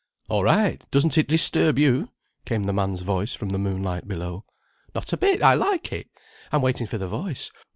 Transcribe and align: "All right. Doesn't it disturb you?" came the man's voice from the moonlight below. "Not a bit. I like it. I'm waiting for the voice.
"All 0.29 0.43
right. 0.43 0.83
Doesn't 0.89 1.19
it 1.19 1.27
disturb 1.27 1.77
you?" 1.77 2.09
came 2.43 2.63
the 2.63 2.73
man's 2.73 3.01
voice 3.01 3.35
from 3.35 3.49
the 3.49 3.59
moonlight 3.59 4.07
below. 4.07 4.45
"Not 4.95 5.13
a 5.13 5.17
bit. 5.17 5.43
I 5.43 5.53
like 5.53 5.93
it. 5.93 6.09
I'm 6.51 6.63
waiting 6.63 6.87
for 6.87 6.97
the 6.97 7.07
voice. 7.07 7.51